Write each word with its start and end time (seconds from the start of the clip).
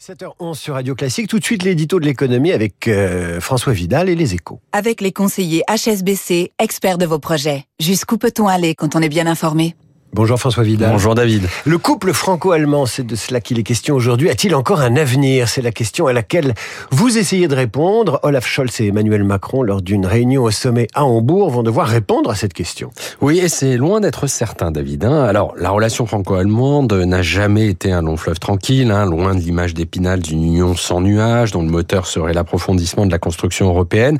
7h11 0.00 0.54
sur 0.54 0.74
Radio 0.74 0.94
Classique. 0.94 1.28
Tout 1.28 1.38
de 1.38 1.44
suite, 1.44 1.64
l'édito 1.64 1.98
de 1.98 2.04
l'économie 2.04 2.52
avec 2.52 2.86
euh, 2.86 3.40
François 3.40 3.72
Vidal 3.72 4.08
et 4.08 4.14
les 4.14 4.34
échos. 4.34 4.60
Avec 4.72 5.00
les 5.00 5.12
conseillers 5.12 5.62
HSBC, 5.68 6.52
experts 6.58 6.98
de 6.98 7.06
vos 7.06 7.18
projets. 7.18 7.64
Jusqu'où 7.80 8.16
peut-on 8.16 8.46
aller 8.46 8.74
quand 8.74 8.94
on 8.94 9.00
est 9.00 9.08
bien 9.08 9.26
informé? 9.26 9.74
Bonjour 10.14 10.38
François 10.38 10.62
Vidal. 10.62 10.90
Bonjour 10.90 11.14
David. 11.14 11.46
Le 11.66 11.76
couple 11.76 12.14
franco-allemand, 12.14 12.86
c'est 12.86 13.06
de 13.06 13.14
cela 13.14 13.42
qu'il 13.42 13.58
est 13.58 13.62
question 13.62 13.94
aujourd'hui. 13.94 14.30
A-t-il 14.30 14.54
encore 14.54 14.80
un 14.80 14.96
avenir? 14.96 15.48
C'est 15.48 15.60
la 15.60 15.70
question 15.70 16.06
à 16.06 16.14
laquelle 16.14 16.54
vous 16.90 17.18
essayez 17.18 17.46
de 17.46 17.54
répondre. 17.54 18.18
Olaf 18.22 18.46
Scholz 18.46 18.80
et 18.80 18.86
Emmanuel 18.86 19.22
Macron, 19.22 19.62
lors 19.62 19.82
d'une 19.82 20.06
réunion 20.06 20.44
au 20.44 20.50
sommet 20.50 20.86
à 20.94 21.04
Hambourg, 21.04 21.50
vont 21.50 21.62
devoir 21.62 21.88
répondre 21.88 22.30
à 22.30 22.34
cette 22.34 22.54
question. 22.54 22.90
Oui, 23.20 23.38
et 23.38 23.50
c'est 23.50 23.76
loin 23.76 24.00
d'être 24.00 24.26
certain, 24.26 24.70
David. 24.70 25.04
Hein. 25.04 25.24
Alors, 25.24 25.54
la 25.58 25.70
relation 25.70 26.06
franco-allemande 26.06 26.92
n'a 26.94 27.20
jamais 27.20 27.66
été 27.66 27.92
un 27.92 28.00
long 28.00 28.16
fleuve 28.16 28.38
tranquille, 28.38 28.90
hein, 28.90 29.04
loin 29.04 29.34
de 29.34 29.40
l'image 29.40 29.74
d'épinal 29.74 30.20
d'une 30.20 30.42
union 30.42 30.74
sans 30.74 31.02
nuages, 31.02 31.52
dont 31.52 31.62
le 31.62 31.68
moteur 31.68 32.06
serait 32.06 32.32
l'approfondissement 32.32 33.04
de 33.04 33.10
la 33.10 33.18
construction 33.18 33.68
européenne. 33.68 34.16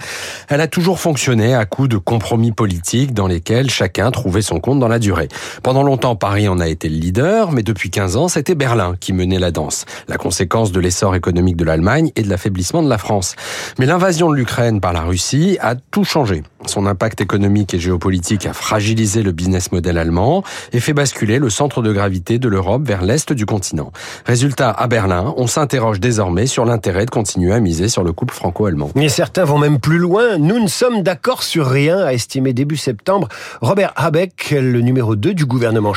Elle 0.48 0.60
a 0.60 0.68
toujours 0.68 1.00
fonctionné 1.00 1.54
à 1.54 1.64
coup 1.64 1.88
de 1.88 1.96
compromis 1.96 2.52
politiques 2.52 3.14
dans 3.14 3.26
lesquels 3.26 3.70
chacun 3.70 4.10
trouvait 4.10 4.42
son 4.42 4.60
compte 4.60 4.80
dans 4.80 4.88
la 4.88 4.98
durée. 4.98 5.28
Pendant 5.62 5.77
pendant 5.78 5.90
longtemps, 5.90 6.16
Paris 6.16 6.48
en 6.48 6.58
a 6.58 6.66
été 6.66 6.88
le 6.88 6.96
leader, 6.96 7.52
mais 7.52 7.62
depuis 7.62 7.88
15 7.88 8.16
ans, 8.16 8.26
c'était 8.26 8.56
Berlin 8.56 8.96
qui 8.98 9.12
menait 9.12 9.38
la 9.38 9.52
danse. 9.52 9.84
La 10.08 10.16
conséquence 10.16 10.72
de 10.72 10.80
l'essor 10.80 11.14
économique 11.14 11.54
de 11.54 11.64
l'Allemagne 11.64 12.10
et 12.16 12.22
de 12.22 12.28
l'affaiblissement 12.28 12.82
de 12.82 12.88
la 12.88 12.98
France. 12.98 13.36
Mais 13.78 13.86
l'invasion 13.86 14.28
de 14.28 14.34
l'Ukraine 14.34 14.80
par 14.80 14.92
la 14.92 15.02
Russie 15.02 15.56
a 15.60 15.76
tout 15.76 16.02
changé. 16.02 16.42
Son 16.68 16.86
impact 16.86 17.20
économique 17.20 17.74
et 17.74 17.80
géopolitique 17.80 18.46
a 18.46 18.52
fragilisé 18.52 19.22
le 19.22 19.32
business 19.32 19.72
model 19.72 19.98
allemand 19.98 20.44
et 20.72 20.80
fait 20.80 20.92
basculer 20.92 21.38
le 21.38 21.50
centre 21.50 21.82
de 21.82 21.92
gravité 21.92 22.38
de 22.38 22.48
l'Europe 22.48 22.82
vers 22.86 23.02
l'est 23.02 23.32
du 23.32 23.46
continent. 23.46 23.92
Résultat, 24.24 24.70
à 24.70 24.86
Berlin, 24.86 25.34
on 25.36 25.46
s'interroge 25.46 25.98
désormais 25.98 26.46
sur 26.46 26.64
l'intérêt 26.64 27.06
de 27.06 27.10
continuer 27.10 27.52
à 27.52 27.60
miser 27.60 27.88
sur 27.88 28.04
le 28.04 28.12
couple 28.12 28.34
franco-allemand. 28.34 28.90
Mais 28.94 29.08
certains 29.08 29.44
vont 29.44 29.58
même 29.58 29.80
plus 29.80 29.98
loin. 29.98 30.38
Nous 30.38 30.60
ne 30.60 30.68
sommes 30.68 31.02
d'accord 31.02 31.42
sur 31.42 31.66
rien, 31.66 31.98
a 31.98 32.12
estimé 32.12 32.52
début 32.52 32.76
septembre 32.76 33.28
Robert 33.60 33.92
Habeck, 33.96 34.50
le 34.50 34.80
numéro 34.80 35.16
2 35.16 35.34
du 35.34 35.44
gouvernement 35.44 35.88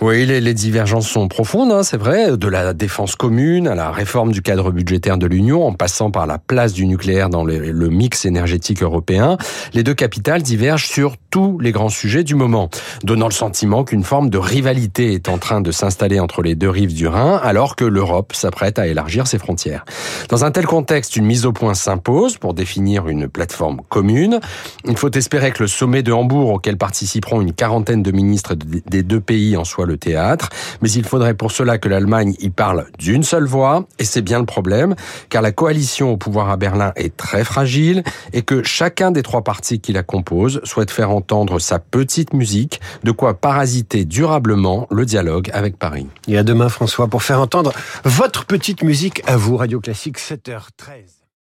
oui, 0.00 0.26
les, 0.26 0.54
divergences 0.54 1.08
sont 1.08 1.28
profondes, 1.28 1.72
hein, 1.72 1.82
c'est 1.82 1.96
vrai, 1.96 2.36
de 2.36 2.48
la 2.48 2.74
défense 2.74 3.14
commune 3.14 3.66
à 3.66 3.74
la 3.74 3.90
réforme 3.90 4.30
du 4.30 4.42
cadre 4.42 4.70
budgétaire 4.70 5.16
de 5.16 5.26
l'Union, 5.26 5.66
en 5.66 5.72
passant 5.72 6.10
par 6.10 6.26
la 6.26 6.38
place 6.38 6.72
du 6.72 6.86
nucléaire 6.86 7.30
dans 7.30 7.44
le, 7.44 7.72
le 7.72 7.88
mix 7.88 8.24
énergétique 8.24 8.82
européen. 8.82 9.36
Les 9.72 9.82
deux 9.82 9.94
capitales 9.94 10.17
divergent 10.20 10.86
sur 10.86 11.16
tous 11.30 11.58
les 11.58 11.72
grands 11.72 11.88
sujets 11.88 12.24
du 12.24 12.34
moment, 12.34 12.70
donnant 13.04 13.26
le 13.26 13.32
sentiment 13.32 13.84
qu'une 13.84 14.04
forme 14.04 14.30
de 14.30 14.38
rivalité 14.38 15.12
est 15.12 15.28
en 15.28 15.38
train 15.38 15.60
de 15.60 15.72
s'installer 15.72 16.20
entre 16.20 16.42
les 16.42 16.54
deux 16.54 16.70
rives 16.70 16.94
du 16.94 17.06
Rhin, 17.06 17.36
alors 17.42 17.76
que 17.76 17.84
l'Europe 17.84 18.32
s'apprête 18.34 18.78
à 18.78 18.86
élargir 18.86 19.26
ses 19.26 19.38
frontières. 19.38 19.84
Dans 20.28 20.44
un 20.44 20.50
tel 20.50 20.66
contexte, 20.66 21.16
une 21.16 21.24
mise 21.24 21.46
au 21.46 21.52
point 21.52 21.74
s'impose 21.74 22.38
pour 22.38 22.54
définir 22.54 23.08
une 23.08 23.28
plateforme 23.28 23.80
commune. 23.88 24.40
Il 24.86 24.96
faut 24.96 25.10
espérer 25.10 25.52
que 25.52 25.62
le 25.62 25.68
sommet 25.68 26.02
de 26.02 26.12
Hambourg, 26.12 26.50
auquel 26.50 26.76
participeront 26.76 27.40
une 27.40 27.52
quarantaine 27.52 28.02
de 28.02 28.10
ministres 28.10 28.54
des 28.54 29.02
deux 29.02 29.20
pays 29.20 29.56
en 29.56 29.64
soit 29.64 29.86
le 29.86 29.96
théâtre, 29.96 30.48
mais 30.80 30.90
il 30.90 31.04
faudrait 31.04 31.34
pour 31.34 31.52
cela 31.52 31.78
que 31.78 31.88
l'Allemagne 31.88 32.34
y 32.40 32.50
parle 32.50 32.86
d'une 32.98 33.22
seule 33.22 33.46
voix, 33.46 33.86
et 33.98 34.04
c'est 34.04 34.22
bien 34.22 34.38
le 34.38 34.46
problème, 34.46 34.94
car 35.28 35.42
la 35.42 35.52
coalition 35.52 36.12
au 36.12 36.16
pouvoir 36.16 36.50
à 36.50 36.56
Berlin 36.56 36.92
est 36.96 37.16
très 37.16 37.44
fragile, 37.44 38.02
et 38.32 38.42
que 38.42 38.62
chacun 38.62 39.10
des 39.10 39.22
trois 39.22 39.42
partis 39.42 39.80
qui 39.80 39.92
la 39.92 39.97
composent 40.02 40.60
souhaite 40.64 40.90
faire 40.90 41.10
entendre 41.10 41.58
sa 41.58 41.78
petite 41.78 42.32
musique, 42.32 42.80
de 43.04 43.10
quoi 43.10 43.34
parasiter 43.34 44.04
durablement 44.04 44.86
le 44.90 45.04
dialogue 45.04 45.50
avec 45.52 45.78
Paris. 45.78 46.06
Et 46.26 46.38
à 46.38 46.42
demain 46.42 46.68
François 46.68 47.08
pour 47.08 47.22
faire 47.22 47.40
entendre 47.40 47.72
votre 48.04 48.44
petite 48.44 48.82
musique 48.82 49.22
à 49.26 49.36
vous, 49.36 49.56
Radio 49.56 49.80
Classique 49.80 50.18
7h13. 50.18 51.17